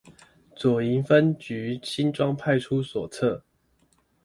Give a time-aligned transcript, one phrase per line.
[0.55, 3.43] 左營分局新莊派出所側